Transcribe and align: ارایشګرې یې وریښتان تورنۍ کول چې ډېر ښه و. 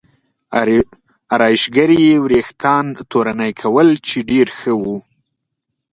ارایشګرې 1.33 1.97
یې 2.07 2.15
وریښتان 2.25 2.85
تورنۍ 3.11 3.51
کول 3.61 3.87
چې 4.07 4.17
ډېر 4.29 4.47
ښه 4.57 4.71
و. 4.81 4.83